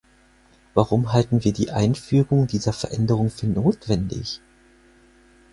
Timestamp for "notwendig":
3.45-4.41